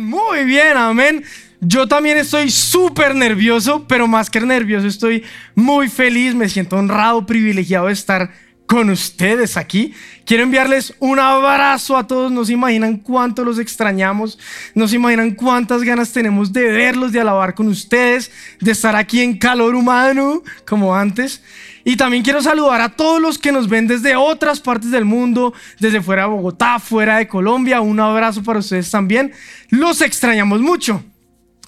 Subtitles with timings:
[0.00, 1.24] Muy bien, amén.
[1.60, 7.26] Yo también estoy súper nervioso, pero más que nervioso estoy muy feliz, me siento honrado,
[7.26, 8.30] privilegiado de estar
[8.70, 9.92] con ustedes aquí.
[10.24, 12.30] Quiero enviarles un abrazo a todos.
[12.30, 14.38] No se imaginan cuánto los extrañamos.
[14.76, 19.22] No se imaginan cuántas ganas tenemos de verlos, de alabar con ustedes, de estar aquí
[19.22, 21.42] en calor humano como antes.
[21.82, 25.52] Y también quiero saludar a todos los que nos ven desde otras partes del mundo,
[25.80, 27.80] desde fuera de Bogotá, fuera de Colombia.
[27.80, 29.32] Un abrazo para ustedes también.
[29.70, 31.02] Los extrañamos mucho.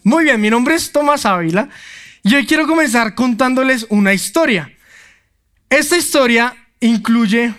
[0.04, 1.68] Muy bien, mi nombre es Tomás Ávila
[2.22, 4.70] y hoy quiero comenzar contándoles una historia.
[5.68, 7.54] Esta historia incluye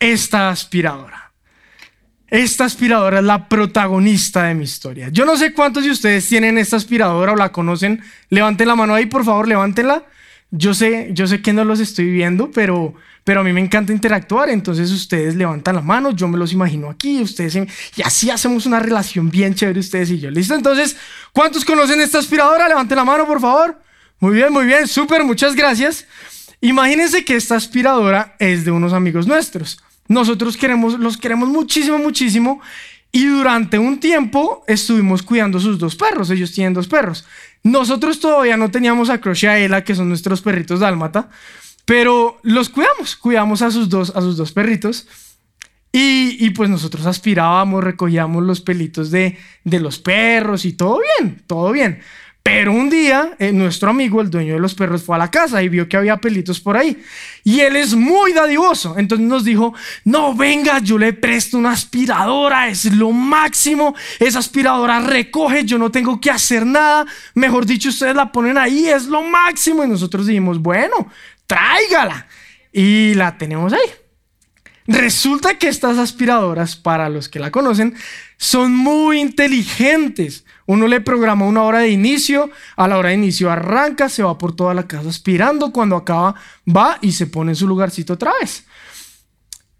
[0.00, 1.32] esta aspiradora.
[2.26, 5.08] Esta aspiradora es la protagonista de mi historia.
[5.10, 8.02] Yo no sé cuántos de ustedes tienen esta aspiradora o la conocen.
[8.30, 10.02] Levanten la mano ahí, por favor, levántenla.
[10.50, 13.92] Yo sé, yo sé que no los estoy viendo, pero, pero a mí me encanta
[13.92, 14.48] interactuar.
[14.48, 17.56] Entonces ustedes levantan la mano, yo me los imagino aquí, ustedes
[17.96, 20.30] y así hacemos una relación bien chévere ustedes y yo.
[20.30, 20.54] ¿Listo?
[20.54, 20.96] Entonces,
[21.32, 22.68] ¿cuántos conocen esta aspiradora?
[22.68, 23.80] Levanten la mano, por favor.
[24.18, 26.06] Muy bien, muy bien, súper, muchas gracias.
[26.64, 29.78] Imagínense que esta aspiradora es de unos amigos nuestros.
[30.08, 32.62] Nosotros queremos, los queremos muchísimo, muchísimo.
[33.12, 36.30] Y durante un tiempo estuvimos cuidando sus dos perros.
[36.30, 37.26] Ellos tienen dos perros.
[37.62, 41.28] Nosotros todavía no teníamos a Croce y a Ela, que son nuestros perritos dálmata,
[41.84, 45.06] pero los cuidamos, cuidamos a sus dos, a sus dos perritos.
[45.92, 51.42] Y, y, pues nosotros aspirábamos, recogíamos los pelitos de, de los perros y todo bien,
[51.46, 52.00] todo bien.
[52.44, 55.62] Pero un día, eh, nuestro amigo, el dueño de los perros, fue a la casa
[55.62, 57.02] y vio que había pelitos por ahí.
[57.42, 58.98] Y él es muy dadivoso.
[58.98, 59.72] Entonces nos dijo,
[60.04, 63.94] no, venga, yo le presto una aspiradora, es lo máximo.
[64.20, 67.06] Esa aspiradora recoge, yo no tengo que hacer nada.
[67.32, 69.82] Mejor dicho, ustedes la ponen ahí, es lo máximo.
[69.82, 71.08] Y nosotros dijimos, bueno,
[71.46, 72.26] tráigala.
[72.70, 73.90] Y la tenemos ahí.
[74.86, 77.94] Resulta que estas aspiradoras, para los que la conocen,
[78.36, 80.44] son muy inteligentes.
[80.66, 84.38] Uno le programa una hora de inicio, a la hora de inicio arranca, se va
[84.38, 86.34] por toda la casa aspirando, cuando acaba
[86.66, 88.64] va y se pone en su lugarcito otra vez.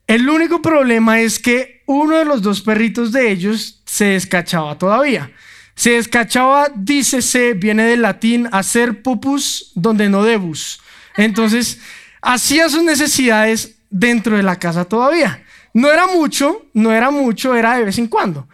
[0.06, 5.32] El único problema es que uno de los dos perritos de ellos se descachaba todavía.
[5.75, 10.80] Se descachaba, dícese, viene del latín hacer pupus donde no debus.
[11.16, 11.80] Entonces,
[12.20, 15.42] hacía sus necesidades dentro de la casa todavía.
[15.72, 18.47] No era mucho, no era mucho, era de vez en cuando.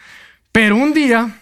[0.53, 1.40] Pero un día,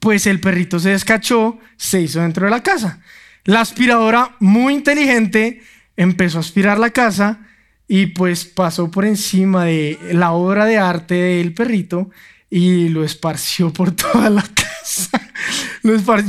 [0.00, 3.00] pues el perrito se descachó, se hizo dentro de la casa.
[3.44, 5.62] La aspiradora, muy inteligente,
[5.96, 7.40] empezó a aspirar la casa
[7.88, 12.10] y pues pasó por encima de la obra de arte del perrito
[12.50, 15.20] y lo esparció por toda la casa.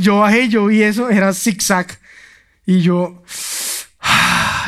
[0.00, 1.98] Yo bajé, yo vi eso, era zigzag.
[2.66, 3.22] Y yo,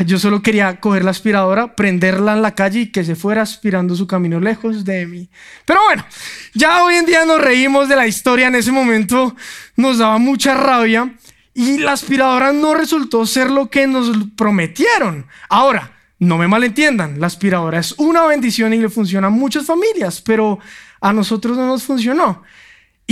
[0.05, 3.95] yo solo quería coger la aspiradora, prenderla en la calle y que se fuera aspirando
[3.95, 5.29] su camino lejos de mí.
[5.65, 6.05] Pero bueno,
[6.55, 8.49] ya hoy en día nos reímos de la historia.
[8.49, 9.35] En ese momento
[9.77, 11.15] nos daba mucha rabia
[11.55, 15.27] y la aspiradora no resultó ser lo que nos prometieron.
[15.49, 20.21] Ahora, no me malentiendan, la aspiradora es una bendición y le funciona a muchas familias,
[20.21, 20.61] pero
[21.01, 22.43] a nosotros no nos funcionó.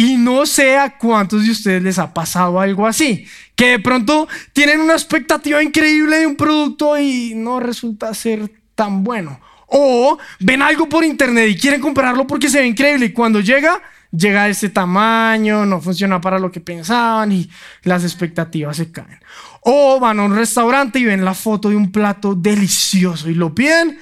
[0.01, 4.29] Y no sé a cuántos de ustedes les ha pasado algo así, que de pronto
[4.55, 9.39] tienen una expectativa increíble de un producto y no resulta ser tan bueno.
[9.67, 13.83] O ven algo por internet y quieren comprarlo porque se ve increíble y cuando llega,
[14.11, 17.51] llega de este tamaño, no funciona para lo que pensaban y
[17.83, 19.21] las expectativas se caen.
[19.61, 23.55] O van a un restaurante y ven la foto de un plato delicioso y lo
[23.55, 23.99] piden.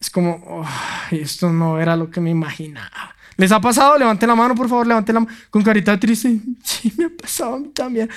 [0.00, 0.66] Es como,
[1.10, 3.11] esto no era lo que me imaginaba.
[3.36, 3.98] ¿Les ha pasado?
[3.98, 5.36] Levanten la mano, por favor, levanten la mano.
[5.50, 6.38] Con carita triste.
[6.64, 8.08] Sí, me ha pasado a mí también.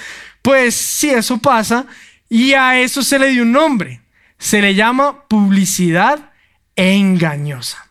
[0.42, 1.86] Pues sí, eso pasa.
[2.30, 4.02] Y a eso se le dio un nombre.
[4.38, 6.32] Se le llama publicidad
[6.76, 7.88] engañosa.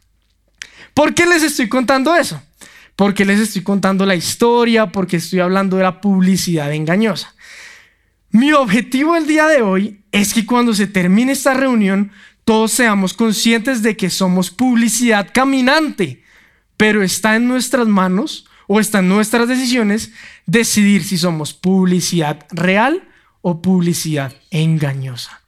[0.92, 2.42] ¿Por qué les estoy contando eso?
[2.96, 7.34] Porque les estoy contando la historia, porque estoy hablando de la publicidad engañosa.
[8.30, 12.12] Mi objetivo el día de hoy es que cuando se termine esta reunión,
[12.44, 16.23] todos seamos conscientes de que somos publicidad caminante
[16.76, 20.12] pero está en nuestras manos o está en nuestras decisiones
[20.47, 23.09] decidir si somos publicidad real
[23.42, 25.42] o publicidad engañosa.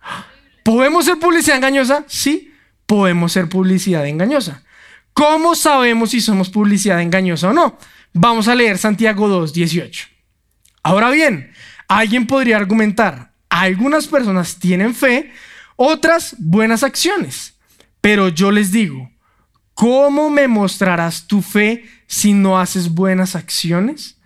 [0.63, 2.05] ¿Podemos ser publicidad engañosa?
[2.09, 2.53] Sí,
[2.87, 4.63] podemos ser publicidad engañosa.
[5.13, 7.79] ¿Cómo sabemos si somos publicidad engañosa o no?
[8.13, 10.09] Vamos a leer Santiago 2, 18.
[10.83, 11.53] Ahora bien,
[11.89, 15.33] alguien podría argumentar, algunas personas tienen fe,
[15.77, 17.55] otras buenas acciones,
[18.01, 19.11] pero yo les digo,
[19.77, 24.17] ¿Cómo me mostrarás tu fe si no haces buenas acciones?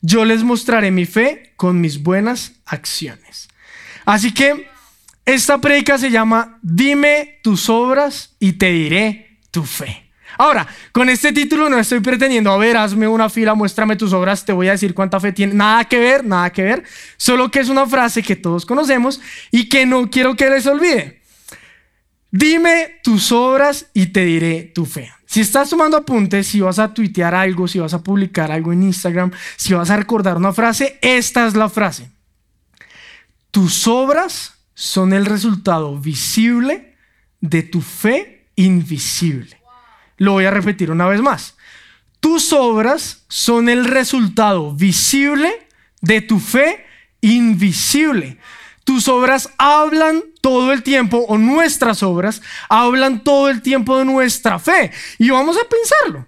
[0.00, 3.48] Yo les mostraré mi fe con mis buenas acciones.
[4.04, 4.68] Así que
[5.24, 10.10] esta predica se llama Dime tus obras y te diré tu fe.
[10.38, 14.44] Ahora, con este título no estoy pretendiendo, a ver, hazme una fila, muéstrame tus obras,
[14.44, 15.54] te voy a decir cuánta fe tiene.
[15.54, 16.82] Nada que ver, nada que ver.
[17.16, 19.20] Solo que es una frase que todos conocemos
[19.52, 21.22] y que no quiero que les olvide.
[22.30, 25.12] Dime tus obras y te diré tu fe.
[25.26, 28.82] Si estás tomando apuntes, si vas a tuitear algo, si vas a publicar algo en
[28.82, 32.10] Instagram, si vas a recordar una frase, esta es la frase.
[33.50, 36.96] Tus obras son el resultado visible
[37.40, 39.60] de tu fe invisible.
[40.18, 41.56] Lo voy a repetir una vez más.
[42.20, 45.66] Tus obras son el resultado visible
[46.00, 46.84] de tu fe
[47.20, 48.38] invisible.
[48.84, 54.60] Tus obras hablan todo el tiempo, o nuestras obras hablan todo el tiempo de nuestra
[54.60, 54.92] fe.
[55.18, 56.24] Y vamos a pensarlo.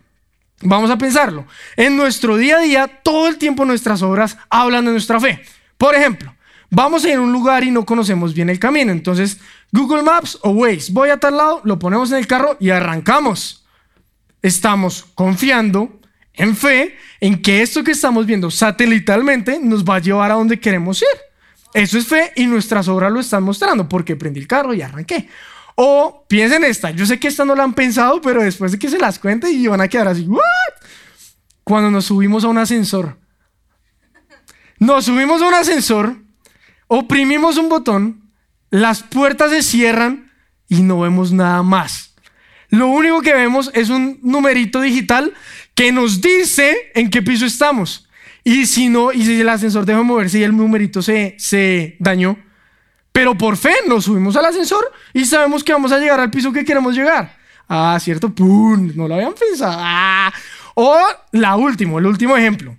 [0.60, 1.46] Vamos a pensarlo.
[1.76, 5.40] En nuestro día a día, todo el tiempo nuestras obras hablan de nuestra fe.
[5.76, 6.34] Por ejemplo,
[6.68, 8.90] vamos a ir a un lugar y no conocemos bien el camino.
[8.90, 9.38] Entonces,
[9.70, 13.64] Google Maps o Waze, voy a tal lado, lo ponemos en el carro y arrancamos.
[14.42, 16.00] Estamos confiando
[16.34, 20.58] en fe en que esto que estamos viendo satelitalmente nos va a llevar a donde
[20.58, 21.27] queremos ir.
[21.74, 25.28] Eso es fe y nuestras obras lo están mostrando porque prendí el carro y arranqué.
[25.74, 28.88] O piensen esta, yo sé que esta no la han pensado, pero después de que
[28.88, 30.28] se las cuente y van a quedar así.
[31.62, 33.16] Cuando nos subimos a un ascensor.
[34.80, 36.16] Nos subimos a un ascensor,
[36.86, 38.30] oprimimos un botón,
[38.70, 40.32] las puertas se cierran
[40.68, 42.14] y no vemos nada más.
[42.70, 45.32] Lo único que vemos es un numerito digital
[45.74, 48.07] que nos dice en qué piso estamos.
[48.48, 51.96] Y si no, y si el ascensor dejó de moverse y el numerito se, se
[51.98, 52.38] dañó,
[53.12, 56.50] pero por fe nos subimos al ascensor y sabemos que vamos a llegar al piso
[56.50, 57.36] que queremos llegar.
[57.68, 58.90] Ah, cierto, ¡pum!
[58.94, 59.76] No lo habían pensado.
[59.78, 60.32] Ah.
[60.72, 60.98] O
[61.32, 62.74] la última, el último ejemplo.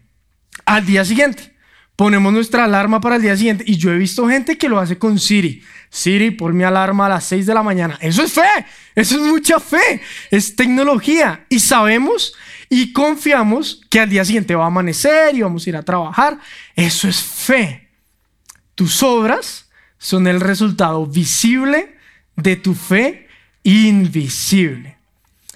[0.66, 1.56] Al día siguiente,
[1.96, 4.98] ponemos nuestra alarma para el día siguiente y yo he visto gente que lo hace
[4.98, 5.62] con Siri.
[5.92, 7.96] Siri, por mi alarma a las 6 de la mañana.
[8.02, 10.02] Eso es fe, eso es mucha fe,
[10.32, 11.46] es tecnología.
[11.48, 12.34] Y sabemos
[12.70, 16.38] y confiamos que al día siguiente va a amanecer y vamos a ir a trabajar.
[16.76, 17.90] Eso es fe.
[18.76, 21.98] Tus obras son el resultado visible
[22.36, 23.28] de tu fe
[23.64, 24.98] invisible.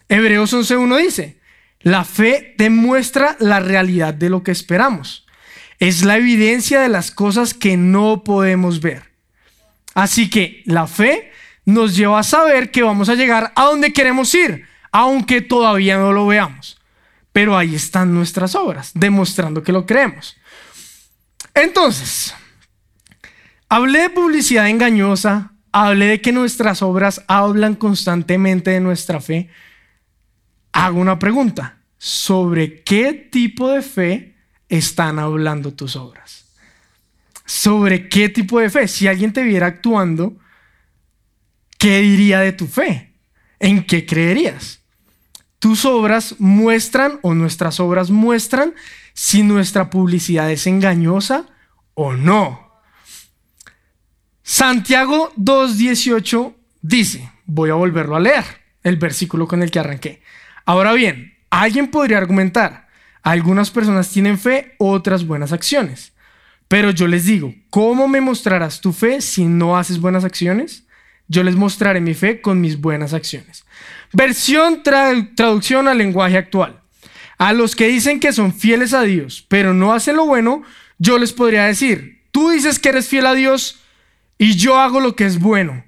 [0.10, 1.38] Hebreos 11.1 dice,
[1.82, 5.26] la fe demuestra la realidad de lo que esperamos.
[5.80, 9.12] Es la evidencia de las cosas que no podemos ver.
[9.94, 11.32] Así que la fe
[11.66, 16.12] nos lleva a saber que vamos a llegar a donde queremos ir, aunque todavía no
[16.12, 16.80] lo veamos.
[17.34, 20.38] Pero ahí están nuestras obras, demostrando que lo creemos.
[21.56, 22.34] Entonces,
[23.68, 29.50] hablé de publicidad engañosa, hablé de que nuestras obras hablan constantemente de nuestra fe.
[30.72, 34.36] Hago una pregunta, ¿sobre qué tipo de fe
[34.70, 36.46] están hablando tus obras?
[37.46, 38.88] ¿Sobre qué tipo de fe?
[38.88, 40.38] Si alguien te viera actuando,
[41.80, 43.14] ¿qué diría de tu fe?
[43.60, 44.83] ¿En qué creerías?
[45.64, 48.74] Tus obras muestran o nuestras obras muestran
[49.14, 51.46] si nuestra publicidad es engañosa
[51.94, 52.82] o no.
[54.42, 58.44] Santiago 2.18 dice, voy a volverlo a leer,
[58.84, 60.22] el versículo con el que arranqué.
[60.66, 62.90] Ahora bien, alguien podría argumentar,
[63.22, 66.12] algunas personas tienen fe, otras buenas acciones.
[66.68, 70.86] Pero yo les digo, ¿cómo me mostrarás tu fe si no haces buenas acciones?
[71.34, 73.66] Yo les mostraré mi fe con mis buenas acciones.
[74.12, 76.80] Versión traducción al lenguaje actual.
[77.40, 80.62] A los que dicen que son fieles a Dios, pero no hacen lo bueno,
[81.00, 83.82] yo les podría decir, tú dices que eres fiel a Dios
[84.38, 85.84] y yo hago lo que es bueno.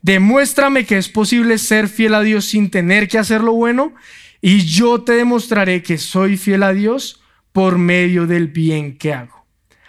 [0.00, 3.94] Demuéstrame que es posible ser fiel a Dios sin tener que hacer lo bueno
[4.40, 7.20] y yo te demostraré que soy fiel a Dios
[7.50, 9.44] por medio del bien que hago.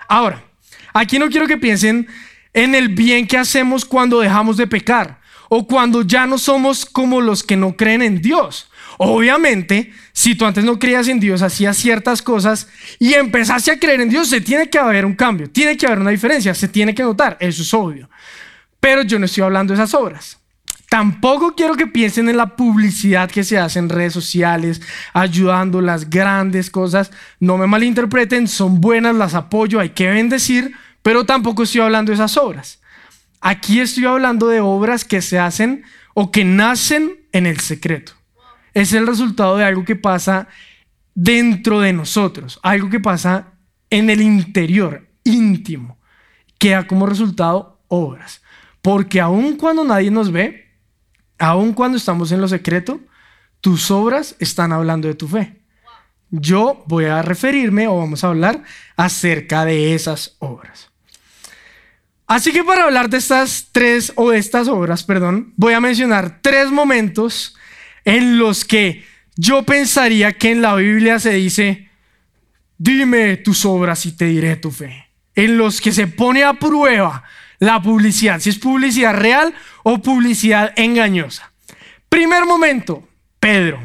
[0.08, 0.44] Ahora,
[0.94, 2.08] aquí no quiero que piensen
[2.56, 5.20] en el bien que hacemos cuando dejamos de pecar
[5.50, 8.72] o cuando ya no somos como los que no creen en Dios.
[8.98, 14.02] Obviamente, si tú antes no creías en Dios, hacías ciertas cosas y empezaste a creer
[14.02, 16.96] en Dios, se tiene que haber un cambio, tiene que haber una diferencia, se tiene
[16.96, 18.10] que notar, eso es obvio.
[18.80, 20.40] Pero yo no estoy hablando de esas obras.
[20.88, 24.82] Tampoco quiero que piensen en la publicidad que se hace en redes sociales,
[25.14, 27.12] ayudando las grandes cosas.
[27.42, 30.74] No me malinterpreten, son buenas, las apoyo, hay que bendecir,
[31.06, 32.82] pero tampoco estoy hablando de esas obras.
[33.40, 35.84] Aquí estoy hablando de obras que se hacen
[36.16, 38.14] o que nacen en el secreto.
[38.74, 40.48] Es el resultado de algo que pasa
[41.14, 43.54] dentro de nosotros, algo que pasa
[43.92, 46.00] en el interior, íntimo,
[46.58, 48.42] que da como resultado obras.
[48.82, 50.74] Porque aun cuando nadie nos ve,
[51.38, 53.00] aun cuando estamos en lo secreto,
[53.62, 55.62] tus obras están hablando de tu fe.
[56.32, 58.64] Yo voy a referirme o vamos a hablar
[58.98, 60.95] acerca de esas obras.
[62.28, 66.40] Así que para hablar de estas tres o de estas obras, perdón, voy a mencionar
[66.42, 67.56] tres momentos
[68.04, 69.06] en los que
[69.36, 71.90] yo pensaría que en la Biblia se dice,
[72.78, 75.08] dime tus obras y te diré tu fe.
[75.36, 77.24] En los que se pone a prueba
[77.60, 79.54] la publicidad, si es publicidad real
[79.84, 81.52] o publicidad engañosa.
[82.10, 83.08] Primer momento,
[83.40, 83.80] Pedro.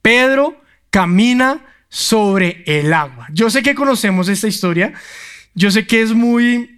[0.00, 3.26] Pedro camina sobre el agua.
[3.32, 4.94] Yo sé que conocemos esta historia,
[5.54, 6.77] yo sé que es muy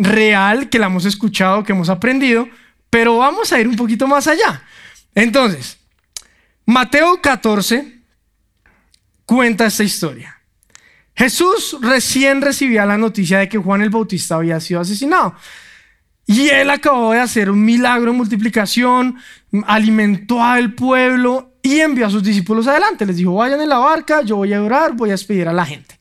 [0.00, 2.48] real, que la hemos escuchado, que hemos aprendido,
[2.88, 4.62] pero vamos a ir un poquito más allá.
[5.14, 5.78] Entonces,
[6.66, 8.00] Mateo 14
[9.26, 10.40] cuenta esta historia.
[11.14, 15.34] Jesús recién recibía la noticia de que Juan el Bautista había sido asesinado.
[16.26, 19.18] Y él acabó de hacer un milagro de multiplicación,
[19.66, 23.04] alimentó al pueblo y envió a sus discípulos adelante.
[23.04, 25.66] Les dijo, vayan en la barca, yo voy a orar, voy a despedir a la
[25.66, 25.98] gente.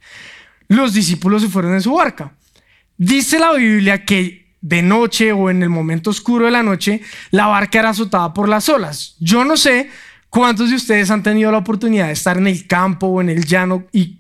[0.67, 2.31] Los discípulos se fueron en su barca.
[2.99, 7.01] Dice la Biblia que de noche o en el momento oscuro de la noche,
[7.31, 9.15] la barca era azotada por las olas.
[9.21, 9.89] Yo no sé
[10.29, 13.45] cuántos de ustedes han tenido la oportunidad de estar en el campo o en el
[13.45, 14.17] llano y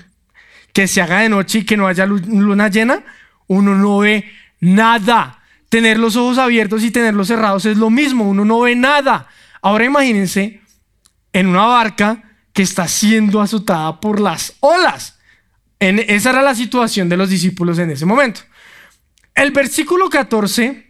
[0.71, 3.03] que se haga de noche y que no haya luna llena.
[3.47, 4.31] Uno no ve
[4.61, 5.39] nada.
[5.67, 8.29] Tener los ojos abiertos y tenerlos cerrados es lo mismo.
[8.29, 9.27] Uno no ve nada.
[9.61, 10.61] Ahora imagínense
[11.33, 15.19] en una barca que está siendo azotada por las olas.
[15.79, 18.39] Esa era la situación de los discípulos en ese momento.
[19.39, 20.85] El versículo 14,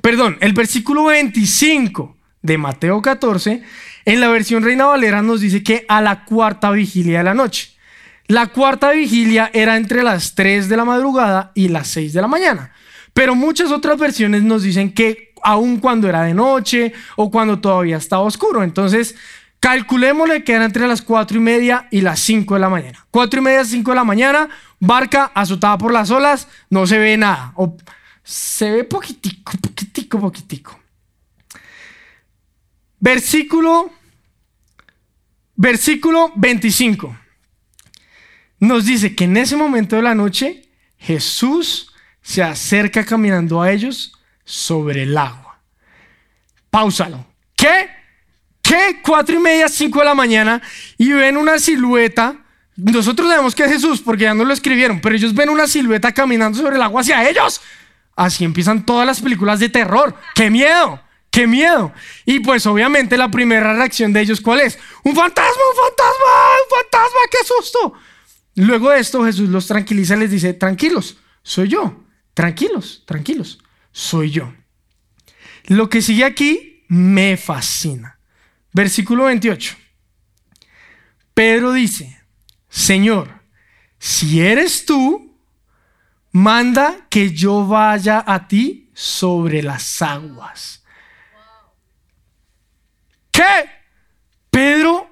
[0.00, 3.60] perdón, el versículo 25 de Mateo 14,
[4.04, 7.72] en la versión Reina Valera nos dice que a la cuarta vigilia de la noche.
[8.28, 12.28] La cuarta vigilia era entre las 3 de la madrugada y las 6 de la
[12.28, 12.70] mañana.
[13.14, 17.96] Pero muchas otras versiones nos dicen que aun cuando era de noche o cuando todavía
[17.96, 18.62] estaba oscuro.
[18.62, 19.16] Entonces,
[19.58, 23.04] calculémosle que era entre las 4 y media y las 5 de la mañana.
[23.10, 24.48] 4 y media, 5 de la mañana,
[24.82, 27.52] barca azotada por las olas, no se ve nada.
[27.54, 27.76] O
[28.24, 30.80] se ve poquitico, poquitico, poquitico.
[32.98, 33.92] Versículo,
[35.54, 37.16] versículo 25.
[38.58, 44.12] Nos dice que en ese momento de la noche Jesús se acerca caminando a ellos
[44.44, 45.60] sobre el agua.
[46.70, 47.24] Páusalo.
[47.54, 47.88] ¿Qué?
[48.60, 49.00] ¿Qué?
[49.04, 50.60] Cuatro y media, cinco de la mañana
[50.98, 52.41] y ven una silueta
[52.76, 56.12] nosotros sabemos que es Jesús porque ya no lo escribieron, pero ellos ven una silueta
[56.12, 57.60] caminando sobre el agua hacia ellos.
[58.16, 60.16] Así empiezan todas las películas de terror.
[60.34, 61.00] ¡Qué miedo!
[61.30, 61.92] ¡Qué miedo!
[62.26, 64.78] Y pues obviamente la primera reacción de ellos, ¿cuál es?
[65.02, 65.62] ¡Un fantasma!
[65.70, 66.32] ¡Un fantasma!
[66.62, 67.20] ¡Un fantasma!
[67.30, 67.94] ¡Qué susto!
[68.56, 72.04] Luego de esto Jesús los tranquiliza y les dice, tranquilos, soy yo.
[72.34, 73.58] Tranquilos, tranquilos,
[73.92, 74.52] soy yo.
[75.66, 78.18] Lo que sigue aquí me fascina.
[78.72, 79.76] Versículo 28.
[81.34, 82.21] Pedro dice,
[82.72, 83.28] Señor,
[83.98, 85.36] si eres tú,
[86.30, 90.82] manda que yo vaya a ti sobre las aguas.
[93.30, 93.42] ¿Qué?
[94.50, 95.06] Pedro,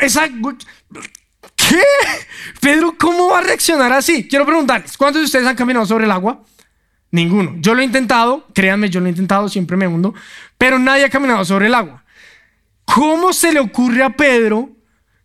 [0.00, 0.28] esa,
[1.54, 1.82] ¿qué?
[2.60, 4.26] Pedro, ¿cómo va a reaccionar así?
[4.26, 6.42] Quiero preguntarles, ¿cuántos de ustedes han caminado sobre el agua?
[7.12, 7.54] Ninguno.
[7.58, 10.14] Yo lo he intentado, créanme, yo lo he intentado, siempre me hundo,
[10.58, 12.04] pero nadie ha caminado sobre el agua.
[12.84, 14.81] ¿Cómo se le ocurre a Pedro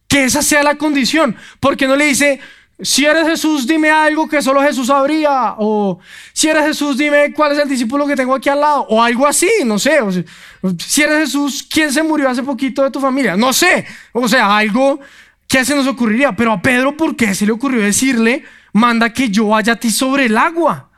[0.08, 1.36] que esa sea la condición.
[1.60, 2.40] Porque no le dice,
[2.80, 5.56] si eres Jesús, dime algo que solo Jesús sabría.
[5.58, 6.00] O
[6.34, 8.86] si eres Jesús, dime cuál es el discípulo que tengo aquí al lado.
[8.90, 10.00] O algo así, no sé.
[10.02, 13.36] O si eres Jesús, ¿quién se murió hace poquito de tu familia?
[13.36, 13.86] No sé.
[14.14, 15.00] O sea, algo
[15.48, 16.36] que se nos ocurriría.
[16.36, 19.90] Pero a Pedro, ¿por qué se le ocurrió decirle, manda que yo vaya a ti
[19.90, 20.90] sobre el agua?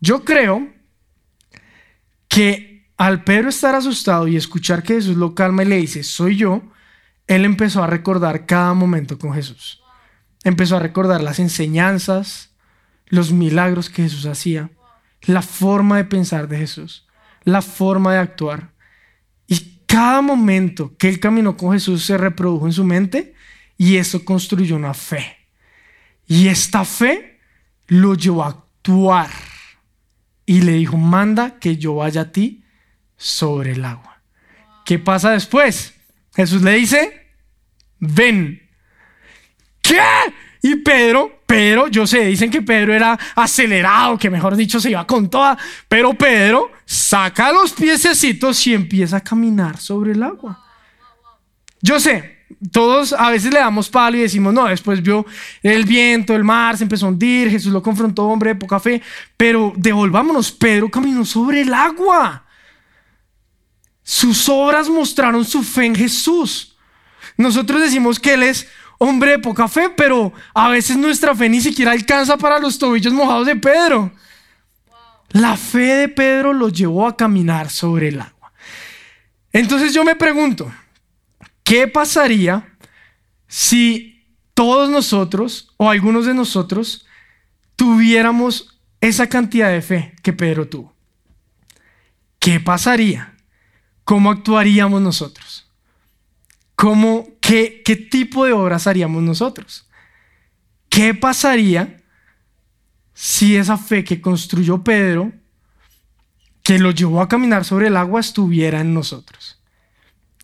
[0.00, 0.68] Yo creo
[2.28, 6.36] que al Pedro estar asustado y escuchar que Jesús lo calma y le dice, soy
[6.36, 6.62] yo,
[7.26, 9.82] él empezó a recordar cada momento con Jesús.
[10.44, 12.54] Empezó a recordar las enseñanzas,
[13.06, 14.70] los milagros que Jesús hacía,
[15.22, 17.06] la forma de pensar de Jesús,
[17.44, 18.72] la forma de actuar.
[19.46, 23.34] Y cada momento que él caminó con Jesús se reprodujo en su mente
[23.76, 25.36] y eso construyó una fe.
[26.26, 27.40] Y esta fe
[27.86, 29.30] lo llevó a actuar.
[30.44, 32.64] Y le dijo, manda que yo vaya a ti
[33.16, 34.22] sobre el agua.
[34.84, 35.94] ¿Qué pasa después?
[36.34, 37.26] Jesús le dice,
[37.98, 38.62] ven.
[39.80, 40.00] ¿Qué?
[40.62, 45.06] Y Pedro, Pedro, yo sé, dicen que Pedro era acelerado, que mejor dicho se iba
[45.06, 45.58] con toda,
[45.88, 50.64] pero Pedro saca los piececitos y empieza a caminar sobre el agua.
[51.80, 52.38] Yo sé,
[52.70, 55.26] todos a veces le damos palo y decimos, no, después vio
[55.64, 59.02] el viento, el mar, se empezó a hundir, Jesús lo confrontó, hombre de poca fe,
[59.36, 62.46] pero devolvámonos, Pedro caminó sobre el agua.
[64.02, 66.76] Sus obras mostraron su fe en Jesús.
[67.36, 68.66] Nosotros decimos que Él es
[68.98, 73.12] hombre de poca fe, pero a veces nuestra fe ni siquiera alcanza para los tobillos
[73.12, 74.12] mojados de Pedro.
[75.30, 78.52] La fe de Pedro lo llevó a caminar sobre el agua.
[79.52, 80.72] Entonces yo me pregunto,
[81.64, 82.68] ¿qué pasaría
[83.48, 87.06] si todos nosotros o algunos de nosotros
[87.76, 90.94] tuviéramos esa cantidad de fe que Pedro tuvo?
[92.38, 93.31] ¿Qué pasaría?
[94.12, 95.66] ¿Cómo actuaríamos nosotros?
[96.74, 99.88] ¿Cómo, qué, ¿Qué tipo de obras haríamos nosotros?
[100.90, 101.96] ¿Qué pasaría
[103.14, 105.32] si esa fe que construyó Pedro,
[106.62, 109.58] que lo llevó a caminar sobre el agua, estuviera en nosotros?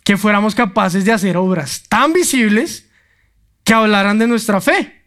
[0.03, 2.89] Que fuéramos capaces de hacer obras tan visibles
[3.65, 5.05] que hablaran de nuestra fe.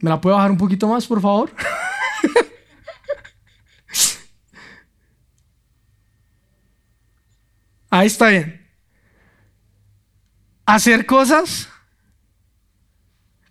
[0.00, 1.54] ¿Me la puedo bajar un poquito más, por favor?
[7.96, 8.60] Ahí está bien.
[10.66, 11.68] Hacer cosas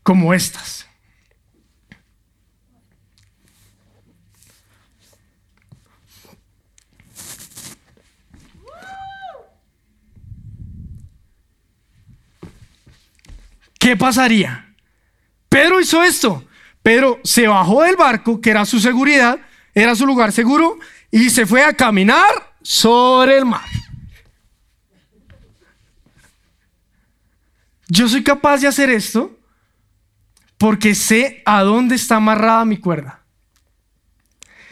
[0.04, 0.86] como estas.
[13.80, 14.76] ¿Qué pasaría?
[15.48, 16.46] Pedro hizo esto.
[16.82, 19.40] Pedro se bajó del barco, que era su seguridad,
[19.74, 20.80] era su lugar seguro,
[21.12, 23.83] y se fue a caminar sobre el mar.
[27.96, 29.38] Yo soy capaz de hacer esto
[30.58, 33.22] porque sé a dónde está amarrada mi cuerda.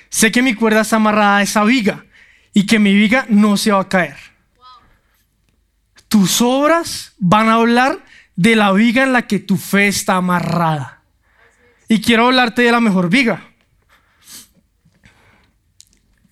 [0.10, 2.04] Sé que mi cuerda está amarrada a esa viga
[2.52, 4.18] y que mi viga no se va a caer.
[6.08, 8.04] Tus obras van a hablar
[8.36, 11.04] de la viga en la que tu fe está amarrada.
[11.88, 13.52] Y quiero hablarte de la mejor viga.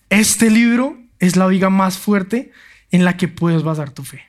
[0.09, 2.51] Este libro es la viga más fuerte
[2.89, 4.28] en la que puedes basar tu fe.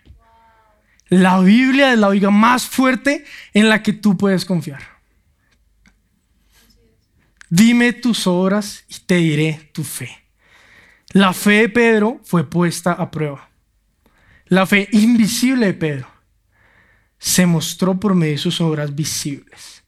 [1.11, 4.81] La Biblia es la viga más fuerte en la que tú puedes confiar.
[7.49, 10.09] Dime tus obras y te diré tu fe.
[11.13, 13.51] La fe de Pedro fue puesta a prueba.
[14.47, 16.09] La fe invisible de Pedro
[17.19, 19.83] se mostró por medio de sus obras visibles.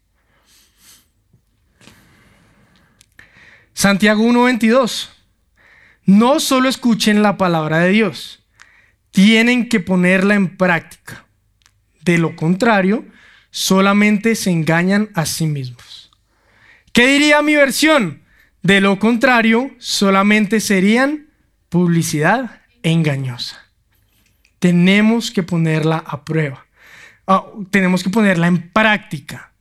[3.73, 5.09] Santiago 1:22.
[6.05, 8.42] No solo escuchen la palabra de Dios
[9.12, 11.21] tienen que ponerla en práctica.
[12.05, 13.05] De lo contrario,
[13.51, 16.11] solamente se engañan a sí mismos.
[16.93, 18.23] ¿Qué diría mi versión?
[18.62, 21.29] De lo contrario, solamente serían
[21.69, 23.59] publicidad engañosa.
[24.59, 26.67] Tenemos que ponerla a prueba.
[27.27, 29.53] Ah, tenemos que ponerla en práctica.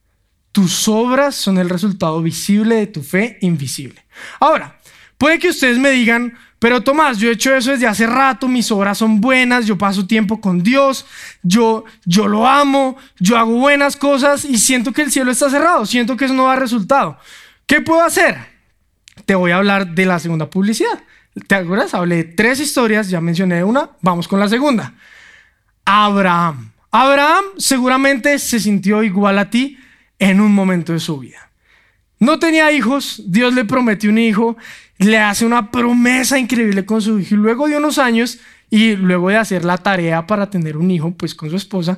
[0.51, 4.03] Tus obras son el resultado visible de tu fe invisible.
[4.39, 4.79] Ahora,
[5.17, 8.71] puede que ustedes me digan, pero Tomás, yo he hecho eso desde hace rato, mis
[8.71, 11.07] obras son buenas, yo paso tiempo con Dios,
[11.41, 15.87] yo, yo lo amo, yo hago buenas cosas y siento que el cielo está cerrado,
[15.87, 17.17] siento que eso no da resultado.
[17.65, 18.37] ¿Qué puedo hacer?
[19.25, 21.01] Te voy a hablar de la segunda publicidad.
[21.47, 21.95] ¿Te acuerdas?
[21.95, 24.93] Hablé de tres historias, ya mencioné una, vamos con la segunda.
[25.83, 26.73] Abraham.
[26.91, 29.79] Abraham seguramente se sintió igual a ti
[30.19, 31.49] en un momento de su vida.
[32.21, 34.55] No tenía hijos, Dios le prometió un hijo
[35.01, 39.29] le hace una promesa increíble con su hijo y luego de unos años y luego
[39.29, 41.97] de hacer la tarea para tener un hijo, pues con su esposa,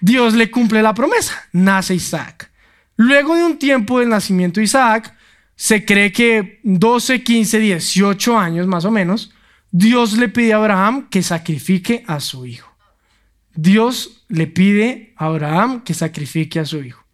[0.00, 2.50] Dios le cumple la promesa, nace Isaac.
[2.96, 5.12] Luego de un tiempo del nacimiento de Isaac,
[5.56, 9.32] se cree que 12, 15, 18 años más o menos,
[9.72, 12.72] Dios le pide a Abraham que sacrifique a su hijo.
[13.54, 17.05] Dios le pide a Abraham que sacrifique a su hijo.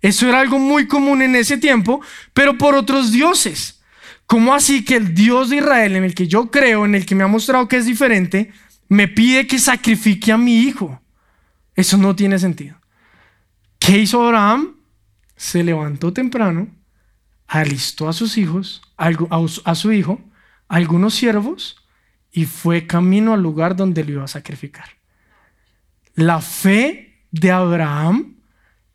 [0.00, 2.00] Eso era algo muy común en ese tiempo,
[2.32, 3.82] pero por otros dioses.
[4.26, 7.14] ¿Cómo así que el Dios de Israel, en el que yo creo, en el que
[7.14, 8.52] me ha mostrado que es diferente,
[8.88, 11.02] me pide que sacrifique a mi hijo?
[11.74, 12.76] Eso no tiene sentido.
[13.78, 14.76] ¿Qué hizo Abraham?
[15.36, 16.68] Se levantó temprano,
[17.46, 20.20] alistó a sus hijos, a su hijo,
[20.68, 21.76] algunos siervos,
[22.30, 24.90] y fue camino al lugar donde lo iba a sacrificar.
[26.14, 28.36] La fe de Abraham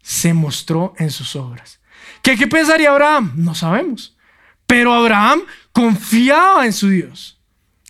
[0.06, 1.80] se mostró en sus obras.
[2.22, 3.34] ¿Qué, qué pensaría Abraham?
[3.38, 4.16] No sabemos.
[4.68, 5.42] Pero Abraham
[5.72, 7.40] confiaba en su Dios.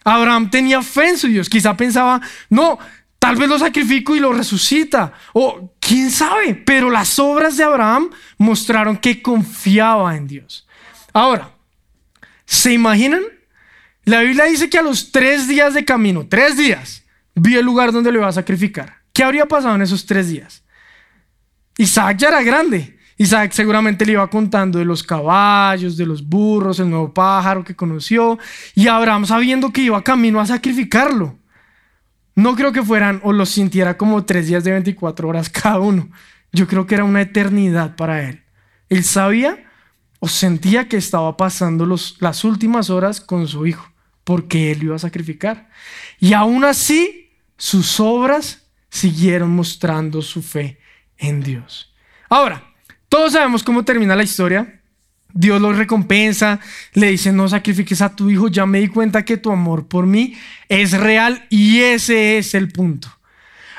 [0.05, 1.49] Abraham tenía fe en su Dios.
[1.49, 2.79] Quizá pensaba, no,
[3.19, 5.11] tal vez lo sacrifico y lo resucita.
[5.33, 6.55] O quién sabe.
[6.55, 10.65] Pero las obras de Abraham mostraron que confiaba en Dios.
[11.11, 11.51] Ahora,
[12.45, 13.23] ¿se imaginan?
[14.05, 17.91] La Biblia dice que a los tres días de camino, tres días, vio el lugar
[17.91, 19.01] donde lo iba a sacrificar.
[19.11, 20.64] ¿Qué habría pasado en esos tres días?
[21.77, 22.95] Isaac ya era grande.
[23.17, 27.75] Isaac seguramente le iba contando de los caballos, de los burros, el nuevo pájaro que
[27.75, 28.37] conoció,
[28.73, 31.37] y Abraham sabiendo que iba camino a sacrificarlo.
[32.35, 36.09] No creo que fueran o los sintiera como tres días de 24 horas cada uno.
[36.51, 38.43] Yo creo que era una eternidad para él.
[38.89, 39.63] Él sabía
[40.19, 41.85] o sentía que estaba pasando
[42.19, 43.89] las últimas horas con su hijo,
[44.25, 45.69] porque él iba a sacrificar.
[46.19, 50.79] Y aún así, sus obras siguieron mostrando su fe
[51.17, 51.93] en Dios.
[52.29, 52.63] Ahora,
[53.09, 54.81] todos sabemos cómo termina la historia.
[55.33, 56.59] Dios los recompensa,
[56.93, 60.05] le dice, no sacrifiques a tu hijo, ya me di cuenta que tu amor por
[60.05, 60.33] mí
[60.69, 63.09] es real y ese es el punto.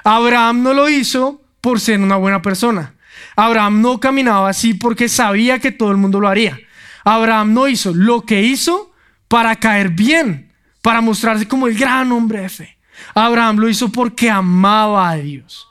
[0.04, 2.94] Abraham no lo hizo por ser una buena persona.
[3.36, 6.58] Abraham no caminaba así porque sabía que todo el mundo lo haría.
[7.04, 8.92] Abraham no hizo lo que hizo
[9.28, 12.78] para caer bien, para mostrarse como el gran hombre de fe.
[13.14, 15.68] Abraham lo hizo porque amaba a Dios,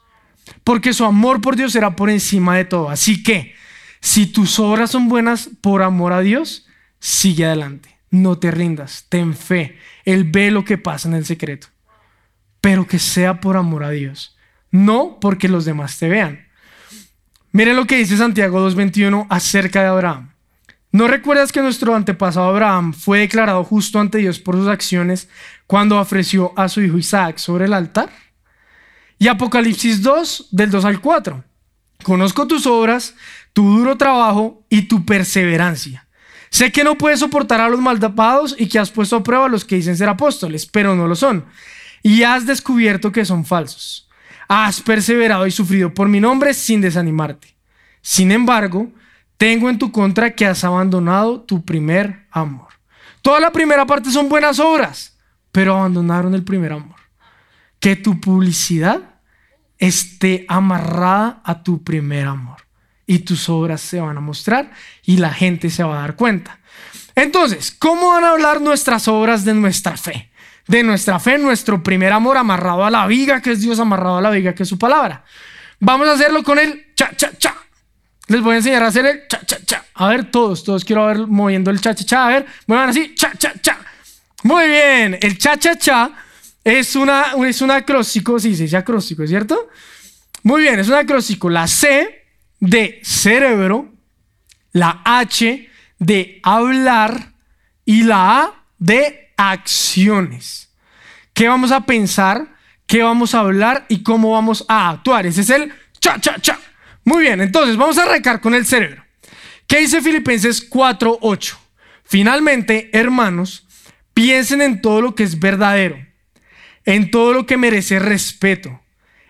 [0.66, 2.90] porque su amor por Dios era por encima de todo.
[2.90, 3.56] Así que,
[4.02, 6.68] si tus obras son buenas por amor a Dios,
[7.00, 11.68] sigue adelante, no te rindas, ten fe, Él ve lo que pasa en el secreto,
[12.60, 14.36] pero que sea por amor a Dios,
[14.72, 16.48] no porque los demás te vean.
[17.52, 20.32] Miren lo que dice Santiago 2.21 acerca de Abraham.
[20.92, 25.30] ¿No recuerdas que nuestro antepasado Abraham fue declarado justo ante Dios por sus acciones
[25.68, 28.10] cuando ofreció a su hijo Isaac sobre el altar?
[29.18, 31.44] Y Apocalipsis 2, del 2 al 4.
[32.04, 33.16] Conozco tus obras,
[33.54, 36.08] tu duro trabajo y tu perseverancia.
[36.50, 39.50] Sé que no puedes soportar a los malvados y que has puesto a prueba a
[39.50, 41.46] los que dicen ser apóstoles, pero no lo son.
[42.04, 44.08] Y has descubierto que son falsos.
[44.48, 47.56] Has perseverado y sufrido por mi nombre sin desanimarte.
[48.02, 48.92] Sin embargo,
[49.38, 52.68] tengo en tu contra que has abandonado tu primer amor.
[53.22, 55.18] Toda la primera parte son buenas obras,
[55.52, 57.05] pero abandonaron el primer amor.
[57.86, 59.00] Que tu publicidad
[59.78, 62.66] esté amarrada a tu primer amor
[63.06, 64.72] y tus obras se van a mostrar
[65.04, 66.58] y la gente se va a dar cuenta.
[67.14, 70.32] Entonces, ¿cómo van a hablar nuestras obras de nuestra fe?
[70.68, 74.22] De nuestra fe, nuestro primer amor amarrado a la viga, que es Dios amarrado a
[74.22, 75.24] la viga, que es su palabra.
[75.80, 77.56] Vamos a hacerlo con el cha, cha, cha.
[78.30, 79.86] Les voy a enseñar a hacer el cha, cha, cha.
[79.94, 82.26] A ver, todos, todos quiero ver moviendo el cha, cha, cha.
[82.26, 83.78] A ver, muevan así, cha, cha, cha.
[84.42, 86.25] Muy bien, el cha, cha, cha
[86.66, 89.70] es, una, es un acróstico, sí, se dice acróstico, ¿cierto?
[90.44, 91.50] Muy bien, es un acróstico.
[91.50, 92.26] La C
[92.60, 93.94] de cerebro,
[94.74, 97.34] la H de hablar
[97.86, 100.74] y la A de acciones.
[101.34, 102.56] ¿Qué vamos a pensar?
[102.88, 103.86] ¿Qué vamos a hablar?
[103.88, 105.28] ¿Y cómo vamos a actuar?
[105.28, 106.60] Ese es el cha, cha, cha.
[107.04, 109.04] Muy bien, entonces vamos a arrancar con el cerebro.
[109.68, 111.58] ¿Qué dice Filipenses 4:8?
[112.04, 113.68] Finalmente, hermanos,
[114.16, 115.98] piensen en todo lo que es verdadero,
[116.86, 118.82] en todo lo que merece respeto,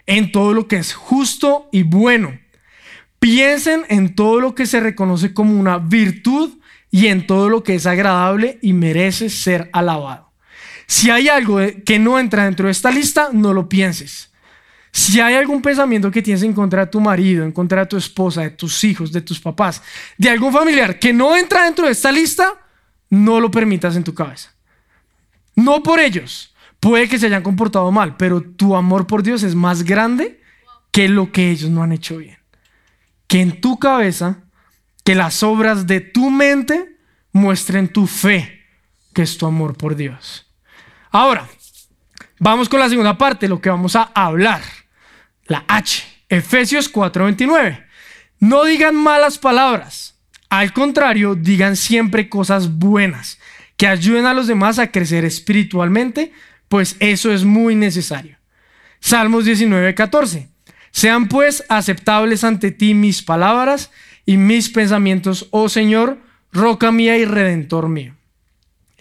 [0.06, 2.38] en todo lo que es justo y bueno.
[3.20, 6.60] Piensen en todo lo que se reconoce como una virtud
[6.92, 10.32] y en todo lo que es agradable y merece ser alabado.
[10.88, 14.32] Si hay algo que no entra dentro de esta lista, no lo pienses.
[14.92, 17.98] Si hay algún pensamiento que tienes en contra de tu marido, en contra de tu
[17.98, 19.82] esposa, de tus hijos, de tus papás,
[20.18, 22.54] de algún familiar que no entra dentro de esta lista,
[23.10, 24.54] no lo permitas en tu cabeza.
[25.56, 26.55] No por ellos.
[26.86, 30.40] Puede que se hayan comportado mal, pero tu amor por Dios es más grande
[30.92, 32.38] que lo que ellos no han hecho bien.
[33.26, 34.44] Que en tu cabeza,
[35.04, 37.00] que las obras de tu mente
[37.32, 38.62] muestren tu fe,
[39.16, 40.46] que es tu amor por Dios.
[41.10, 41.50] Ahora,
[42.40, 44.62] vamos con la segunda parte, lo que vamos a hablar
[45.46, 46.04] la H.
[46.30, 47.84] Efesios 4:29.
[48.40, 50.20] No digan malas palabras.
[50.50, 53.40] Al contrario, digan siempre cosas buenas
[53.76, 56.32] que ayuden a los demás a crecer espiritualmente,
[56.68, 58.38] pues eso es muy necesario.
[59.00, 60.50] Salmos 19:14.
[60.92, 63.92] Sean pues aceptables ante ti mis palabras
[64.26, 66.20] y mis pensamientos, oh Señor,
[66.52, 68.16] roca mía y redentor mío.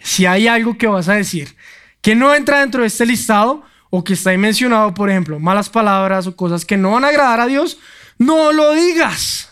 [0.03, 1.55] Si hay algo que vas a decir
[2.01, 5.69] que no entra dentro de este listado, o que está ahí mencionado, por ejemplo, malas
[5.69, 7.79] palabras o cosas que no van a agradar a Dios,
[8.17, 9.49] no lo digas.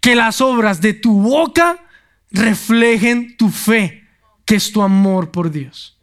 [0.00, 1.78] Que las obras de tu boca
[2.30, 4.04] reflejen tu fe,
[4.44, 5.98] que es tu amor por Dios.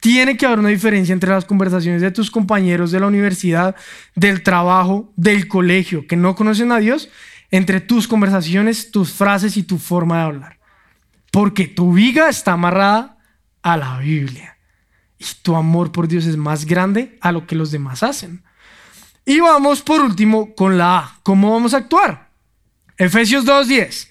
[0.00, 3.76] Tiene que haber una diferencia entre las conversaciones de tus compañeros de la universidad,
[4.14, 7.10] del trabajo, del colegio, que no conocen a Dios,
[7.50, 10.58] entre tus conversaciones, tus frases y tu forma de hablar.
[11.30, 13.18] Porque tu viga está amarrada
[13.62, 14.56] a la Biblia
[15.18, 18.42] y tu amor por Dios es más grande a lo que los demás hacen.
[19.26, 21.18] Y vamos por último con la A.
[21.22, 22.30] ¿Cómo vamos a actuar?
[22.96, 24.08] Efesios 2.10.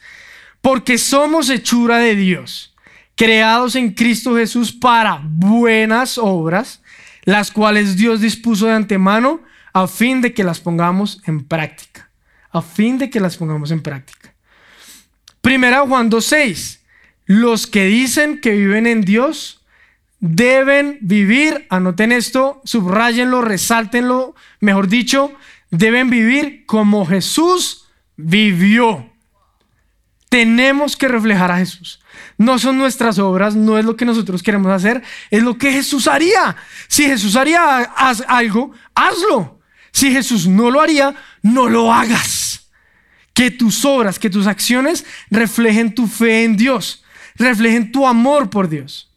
[0.62, 2.75] Porque somos hechura de Dios,
[3.19, 6.82] creados en Cristo Jesús para buenas obras,
[7.25, 9.41] las cuales Dios dispuso de antemano
[9.73, 12.10] a fin de que las pongamos en práctica.
[12.49, 14.34] A fin de que las pongamos en práctica.
[15.41, 16.79] Primera Juan 2.6.
[17.25, 19.65] Los que dicen que viven en Dios
[20.21, 25.34] deben vivir, anoten esto, subrayenlo, resáltenlo, mejor dicho,
[25.71, 29.12] deben vivir como Jesús vivió.
[30.30, 32.00] Tenemos que reflejar a Jesús.
[32.38, 36.08] No son nuestras obras, no es lo que nosotros queremos hacer, es lo que Jesús
[36.08, 36.56] haría.
[36.88, 37.80] Si Jesús haría
[38.28, 39.60] algo, hazlo.
[39.92, 42.70] si Jesús no lo haría, no lo hagas.
[43.34, 47.04] Que tus obras, que tus acciones reflejen tu fe en Dios,
[47.36, 49.12] reflejen tu amor por Dios.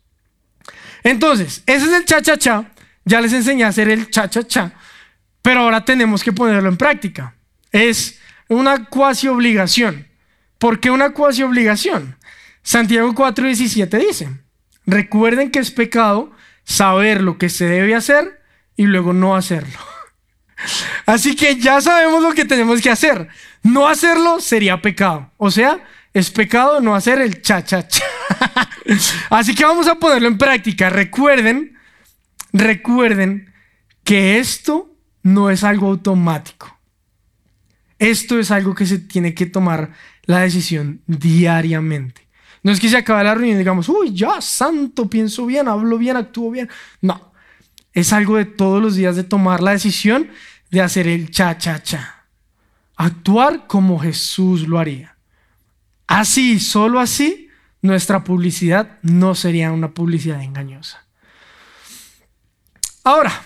[1.02, 2.72] Entonces, ese es el cha-cha-cha.
[3.04, 4.72] Ya les enseñé a hacer el cha-cha-cha,
[5.42, 7.34] pero ahora tenemos que ponerlo en práctica.
[7.70, 10.06] Es una cuasi obligación.
[10.62, 12.16] ¿Por qué una cuasi obligación?
[12.62, 14.28] Santiago 4:17 dice,
[14.86, 16.30] recuerden que es pecado
[16.62, 18.40] saber lo que se debe hacer
[18.76, 19.76] y luego no hacerlo.
[21.06, 23.26] Así que ya sabemos lo que tenemos que hacer.
[23.64, 25.32] No hacerlo sería pecado.
[25.36, 25.82] O sea,
[26.14, 28.04] es pecado no hacer el cha cha cha.
[29.30, 30.90] Así que vamos a ponerlo en práctica.
[30.90, 31.76] Recuerden,
[32.52, 33.52] recuerden
[34.04, 34.94] que esto
[35.24, 36.78] no es algo automático.
[37.98, 39.90] Esto es algo que se tiene que tomar
[40.24, 42.28] la decisión diariamente.
[42.62, 45.98] No es que se acabe la reunión y digamos, uy, ya, santo, pienso bien, hablo
[45.98, 46.68] bien, actúo bien.
[47.00, 47.32] No,
[47.92, 50.30] es algo de todos los días de tomar la decisión
[50.70, 52.26] de hacer el cha, cha, cha.
[52.96, 55.16] Actuar como Jesús lo haría.
[56.06, 57.48] Así, solo así,
[57.80, 61.04] nuestra publicidad no sería una publicidad engañosa.
[63.02, 63.42] Ahora,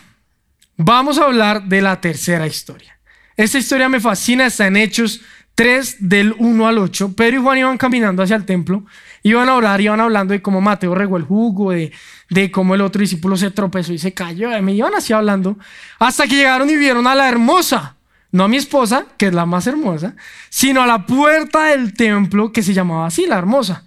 [0.77, 2.99] vamos a hablar de la tercera historia.
[3.37, 5.23] Esta historia me fascina, está en Hechos
[5.57, 7.17] 3 del 1 al 8.
[7.17, 8.85] Pedro y Juan iban caminando hacia el templo,
[9.23, 11.93] iban a orar, iban hablando de cómo Mateo regó el jugo, de,
[12.31, 14.51] de cómo el otro discípulo se tropezó y se cayó.
[14.63, 15.59] Me iban así hablando,
[15.99, 17.97] hasta que llegaron y vieron a la hermosa,
[18.31, 20.15] no a mi esposa, que es la más hermosa,
[20.51, 23.85] sino a la puerta del templo que se llamaba así, la hermosa.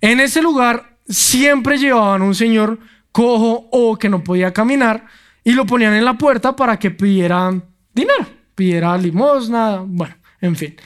[0.00, 2.78] En ese lugar siempre llevaban un señor
[3.12, 5.06] cojo o que no podía caminar
[5.44, 10.76] y lo ponían en la puerta para que pidieran dinero pidiera limosna, bueno, en fin.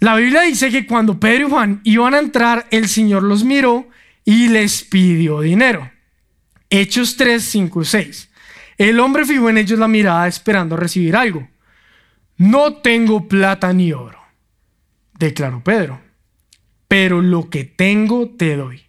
[0.00, 3.86] La Biblia dice que cuando Pedro y Juan iban a entrar, el Señor los miró
[4.24, 5.90] y les pidió dinero.
[6.70, 8.30] Hechos 3, 5 6.
[8.78, 11.46] El hombre fijó en ellos la mirada esperando recibir algo.
[12.38, 14.18] No tengo plata ni oro,
[15.18, 16.00] declaró Pedro,
[16.88, 18.82] pero lo que tengo te doy.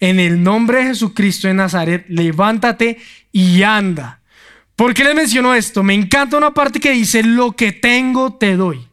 [0.00, 2.98] En el nombre de Jesucristo de Nazaret, levántate
[3.30, 4.22] y anda.
[4.74, 5.84] ¿Por qué les menciono esto?
[5.84, 8.87] Me encanta una parte que dice, lo que tengo te doy.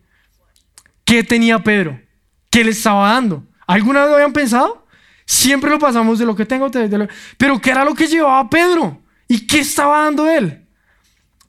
[1.06, 2.02] ¿Qué tenía Pedro?
[2.50, 3.46] ¿Qué le estaba dando?
[3.68, 4.88] ¿Alguna vez lo habían pensado?
[5.26, 6.70] Siempre lo pasamos de lo que tengo.
[7.38, 9.02] Pero ¿qué era lo que llevaba Pedro?
[9.28, 10.66] ¿Y qué estaba dando él?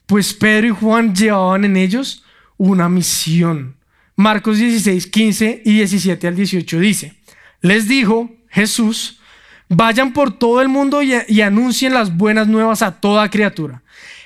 [0.06, 2.24] Pues Pedro y Juan llevaban en ellos
[2.56, 3.76] una misión.
[4.14, 7.20] Marcos 16, 15 y 17 al 18 dice,
[7.60, 9.20] les dijo Jesús,
[9.68, 13.82] vayan por todo el mundo y anuncien las buenas nuevas a toda criatura.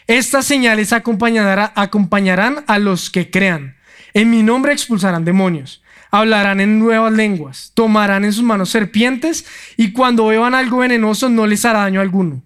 [0.07, 3.77] Estas señales acompañarán a los que crean.
[4.15, 9.47] En mi nombre expulsarán demonios, hablarán en nuevas lenguas, tomarán en sus manos serpientes
[9.77, 12.43] y cuando beban algo venenoso no les hará daño alguno.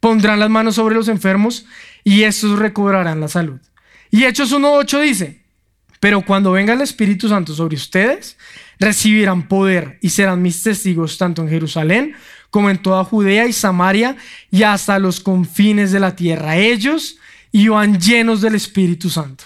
[0.00, 1.66] Pondrán las manos sobre los enfermos
[2.04, 3.60] y estos recobrarán la salud.
[4.10, 5.42] Y Hechos 1.8 dice,
[6.00, 8.38] pero cuando venga el Espíritu Santo sobre ustedes,
[8.78, 12.14] recibirán poder y serán mis testigos tanto en Jerusalén
[12.50, 14.16] como en toda Judea y Samaria
[14.50, 16.56] y hasta los confines de la tierra.
[16.56, 17.18] Ellos
[17.50, 19.44] iban llenos del Espíritu Santo.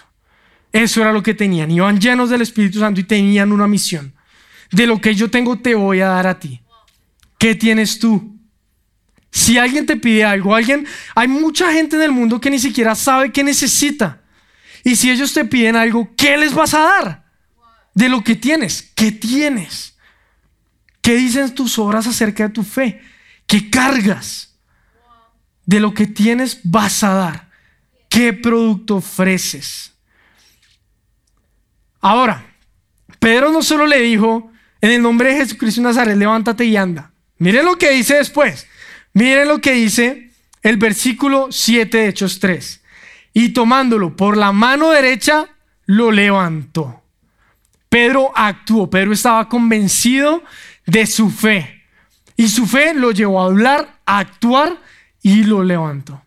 [0.72, 1.70] Eso era lo que tenían.
[1.70, 4.14] Iban llenos del Espíritu Santo y tenían una misión.
[4.70, 6.62] De lo que yo tengo te voy a dar a ti.
[7.38, 8.38] ¿Qué tienes tú?
[9.30, 12.94] Si alguien te pide algo, alguien, hay mucha gente en el mundo que ni siquiera
[12.94, 14.20] sabe qué necesita.
[14.85, 17.24] Y si ellos te piden algo, ¿qué les vas a dar?
[17.94, 19.96] De lo que tienes, ¿qué tienes?
[21.00, 23.00] ¿Qué dicen tus obras acerca de tu fe?
[23.46, 24.54] ¿Qué cargas?
[25.66, 27.50] De lo que tienes vas a dar.
[28.08, 29.92] ¿Qué producto ofreces?
[32.02, 32.44] Ahora,
[33.18, 37.12] Pedro no solo le dijo, en el nombre de Jesucristo de Nazaret, levántate y anda.
[37.38, 38.66] Miren lo que dice después.
[39.14, 42.82] Miren lo que dice el versículo 7 de Hechos 3.
[43.32, 45.46] Y tomándolo por la mano derecha,
[45.86, 47.02] lo levantó.
[47.88, 48.90] Pedro actuó.
[48.90, 50.42] Pedro estaba convencido
[50.84, 51.82] de su fe.
[52.36, 54.80] Y su fe lo llevó a hablar, a actuar
[55.22, 56.22] y lo levantó.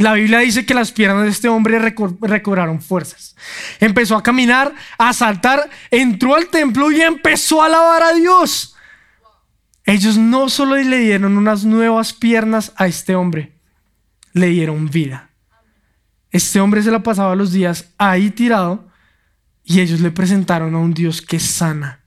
[0.00, 3.36] La Biblia dice que las piernas de este hombre recobraron fuerzas.
[3.80, 8.74] Empezó a caminar, a saltar, entró al templo y empezó a alabar a Dios.
[9.84, 13.52] Ellos no solo le dieron unas nuevas piernas a este hombre,
[14.32, 15.28] le dieron vida.
[16.30, 18.88] Este hombre se la pasaba los días ahí tirado
[19.64, 22.00] y ellos le presentaron a un Dios que sana,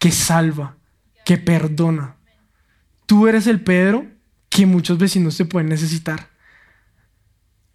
[0.00, 0.78] que salva,
[1.24, 2.16] que perdona.
[3.06, 4.04] Tú eres el Pedro
[4.48, 6.34] que muchos vecinos te pueden necesitar.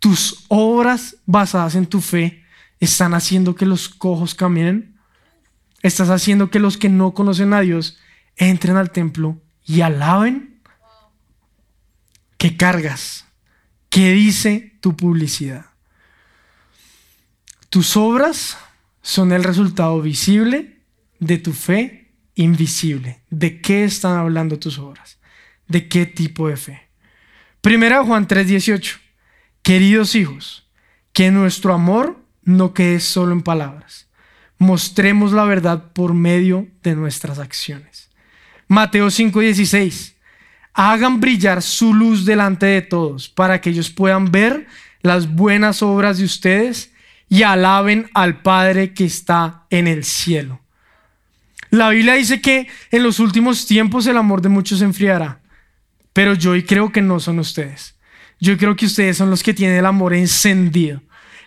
[0.01, 2.43] Tus obras basadas en tu fe
[2.79, 4.97] están haciendo que los cojos caminen.
[5.83, 7.99] Estás haciendo que los que no conocen a Dios
[8.35, 10.59] entren al templo y alaben.
[12.37, 13.27] ¿Qué cargas?
[13.89, 15.67] ¿Qué dice tu publicidad?
[17.69, 18.57] Tus obras
[19.03, 20.79] son el resultado visible
[21.19, 23.21] de tu fe invisible.
[23.29, 25.19] ¿De qué están hablando tus obras?
[25.67, 26.89] ¿De qué tipo de fe?
[27.61, 29.10] Primera Juan 3:18.
[29.63, 30.67] Queridos hijos,
[31.13, 34.07] que nuestro amor no quede solo en palabras.
[34.57, 38.09] Mostremos la verdad por medio de nuestras acciones.
[38.67, 40.15] Mateo 5:16.
[40.73, 44.67] Hagan brillar su luz delante de todos para que ellos puedan ver
[45.01, 46.91] las buenas obras de ustedes
[47.29, 50.61] y alaben al Padre que está en el cielo.
[51.69, 55.39] La Biblia dice que en los últimos tiempos el amor de muchos se enfriará,
[56.13, 57.95] pero yo creo que no son ustedes.
[58.41, 61.01] Yo creo que ustedes son los que tienen el amor encendido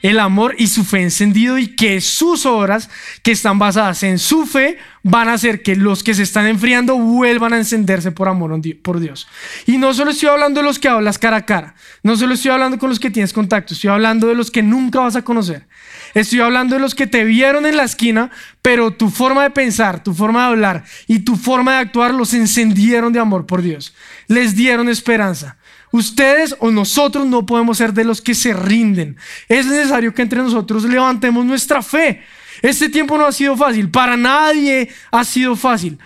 [0.04, 2.90] el amor y su fe encendido y que sus obras
[3.22, 6.98] que están basadas en su fe van a hacer que los que se están enfriando
[6.98, 9.26] vuelvan a encenderse por amor por Dios.
[9.64, 12.50] Y no solo estoy hablando de los que hablas cara a cara, no solo estoy
[12.50, 15.66] hablando con los que tienes contacto, estoy hablando de los que nunca vas a conocer.
[16.12, 18.30] Estoy hablando de los que te vieron en la esquina,
[18.61, 22.35] pero tu forma de pensar, tu forma de hablar y tu forma de actuar los
[22.35, 23.94] encendieron de amor por Dios.
[24.28, 25.57] Les dieron esperanza.
[25.94, 29.16] Ustedes o nosotros no podemos ser de los que se rinden.
[29.48, 32.20] Es necesario que entre nosotros levantemos nuestra fe.
[32.62, 35.96] Este tiempo no ha sido fácil, para nadie ha sido fácil.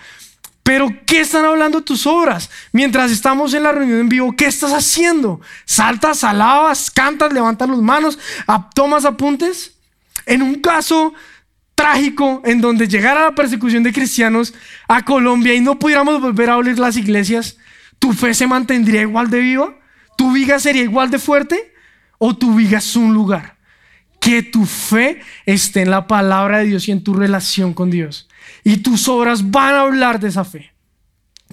[0.61, 2.51] Pero ¿qué están hablando tus obras?
[2.71, 5.41] Mientras estamos en la reunión en vivo, ¿qué estás haciendo?
[5.65, 8.19] ¿Saltas, alabas, cantas, levantas las manos,
[8.75, 9.73] tomas apuntes?
[10.27, 11.15] En un caso
[11.73, 14.53] trágico en donde llegara la persecución de cristianos
[14.87, 17.57] a Colombia y no pudiéramos volver a abrir las iglesias,
[17.97, 19.78] ¿tu fe se mantendría igual de viva?
[20.19, 21.73] ¿Tu viga sería igual de fuerte?
[22.17, 23.55] ¿O tu viga es un lugar?
[24.19, 28.27] Que tu fe esté en la palabra de Dios y en tu relación con Dios.
[28.65, 30.73] Y tus obras van a hablar de esa fe.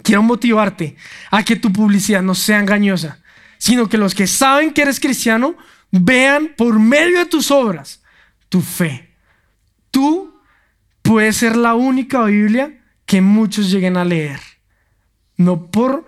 [0.03, 0.97] Quiero motivarte
[1.31, 3.21] a que tu publicidad no sea engañosa,
[3.57, 5.57] sino que los que saben que eres cristiano
[5.93, 8.03] vean por medio de tus obras
[8.49, 9.15] tu fe.
[9.93, 10.41] Tú
[11.03, 14.41] puedes ser la única Biblia que muchos lleguen a leer.
[15.37, 16.05] No por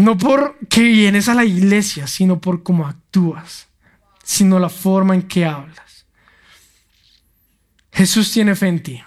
[0.00, 3.68] no por que vienes a la iglesia, sino por cómo actúas,
[4.22, 6.06] sino la forma en que hablas.
[7.92, 9.02] Jesús tiene fe en ti.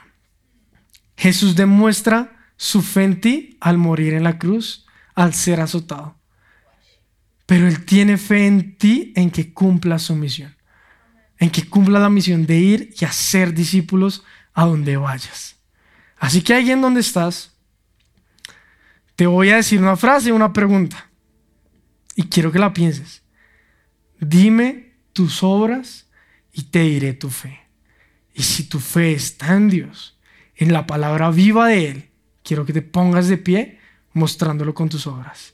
[1.15, 6.17] Jesús demuestra su fe en ti al morir en la cruz, al ser azotado.
[7.45, 10.55] Pero Él tiene fe en ti en que cumpla su misión,
[11.37, 15.57] en que cumpla la misión de ir y hacer discípulos a donde vayas.
[16.17, 17.52] Así que ahí en donde estás,
[19.15, 21.09] te voy a decir una frase, una pregunta.
[22.15, 23.23] Y quiero que la pienses.
[24.19, 26.07] Dime tus obras
[26.51, 27.59] y te diré tu fe.
[28.33, 30.17] Y si tu fe está en Dios,
[30.55, 32.09] en la palabra viva de Él,
[32.43, 33.79] quiero que te pongas de pie
[34.13, 35.53] mostrándolo con tus obras.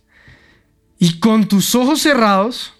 [0.97, 2.73] Y con tus ojos cerrados,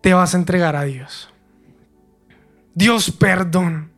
[0.00, 1.30] te vas a entregar a Dios.
[2.74, 3.95] Dios, perdón.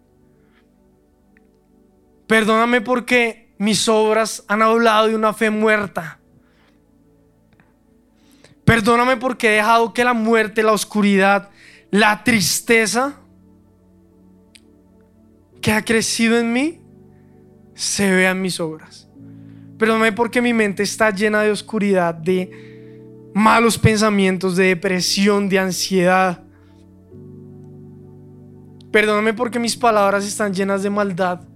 [2.29, 6.21] Perdóname porque mis obras han hablado de una fe muerta.
[8.65, 11.49] Perdóname porque he dejado que la muerte, la oscuridad,
[11.91, 13.15] la tristeza
[15.63, 16.81] que ha crecido en mí
[17.75, 19.09] se vea en mis obras.
[19.79, 26.43] Perdóname porque mi mente está llena de oscuridad, de malos pensamientos, de depresión, de ansiedad.
[28.93, 31.48] Perdóname porque mis palabras están llenas de maldad.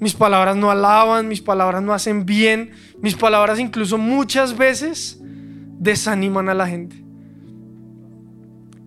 [0.00, 5.20] Mis palabras no alaban, mis palabras no hacen bien, mis palabras incluso muchas veces
[5.78, 7.02] desaniman a la gente.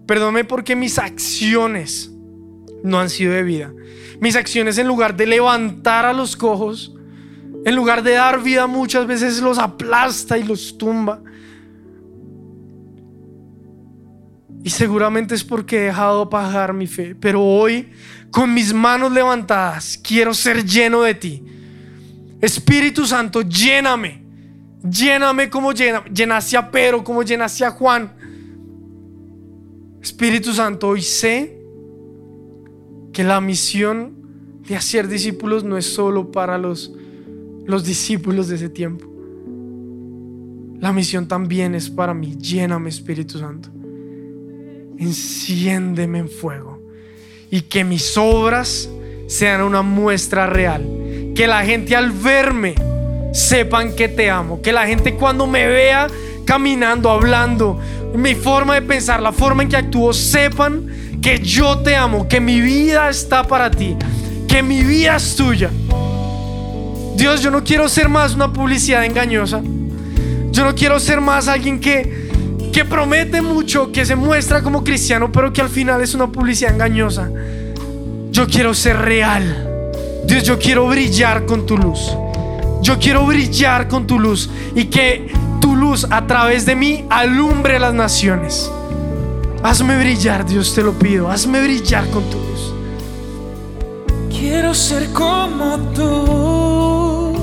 [0.05, 2.11] Perdóname porque mis acciones
[2.83, 3.73] no han sido de vida.
[4.19, 6.93] Mis acciones en lugar de levantar a los cojos,
[7.65, 11.21] en lugar de dar vida muchas veces los aplasta y los tumba.
[14.63, 17.15] Y seguramente es porque he dejado pagar mi fe.
[17.15, 17.89] Pero hoy
[18.31, 21.43] con mis manos levantadas, quiero ser lleno de ti.
[22.39, 24.21] Espíritu Santo, lléname.
[24.83, 28.11] Lléname como llena, llenaste a Pedro, como llenaste a Juan.
[30.01, 31.59] Espíritu Santo, hoy sé
[33.13, 34.15] que la misión
[34.67, 36.93] de hacer discípulos no es solo para los,
[37.65, 39.07] los discípulos de ese tiempo.
[40.79, 42.35] La misión también es para mí.
[42.37, 43.69] Lléname, Espíritu Santo.
[45.01, 46.79] Enciéndeme en fuego
[47.49, 48.87] y que mis obras
[49.27, 50.87] sean una muestra real.
[51.35, 52.75] Que la gente al verme
[53.33, 54.61] sepan que te amo.
[54.61, 56.07] Que la gente cuando me vea
[56.45, 57.79] caminando, hablando,
[58.15, 62.39] mi forma de pensar, la forma en que actúo, sepan que yo te amo, que
[62.39, 63.95] mi vida está para ti,
[64.47, 65.69] que mi vida es tuya.
[67.15, 69.61] Dios, yo no quiero ser más una publicidad engañosa.
[70.51, 72.20] Yo no quiero ser más alguien que
[72.71, 76.73] que promete mucho, que se muestra como cristiano, pero que al final es una publicidad
[76.73, 77.29] engañosa.
[78.31, 79.67] Yo quiero ser real.
[80.25, 82.15] Dios, yo quiero brillar con tu luz.
[82.81, 87.79] Yo quiero brillar con tu luz y que tu luz a través de mí alumbre
[87.79, 88.71] las naciones.
[89.63, 91.29] Hazme brillar, Dios, te lo pido.
[91.29, 92.73] Hazme brillar con tu luz.
[94.29, 97.33] Quiero ser como tú.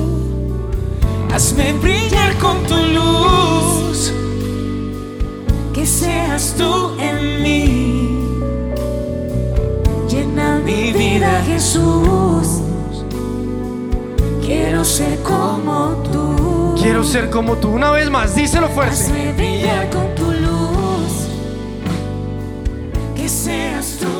[1.33, 4.13] Hazme brillar con tu luz
[5.79, 8.19] que seas tú en mí.
[10.09, 12.61] Llena mi vida, Jesús.
[14.45, 16.75] Quiero ser como tú.
[16.81, 17.69] Quiero ser como tú.
[17.69, 18.93] Una vez más, díselo fuerte.
[18.93, 21.13] Hazme brillar con tu luz.
[23.15, 24.18] Que seas tú.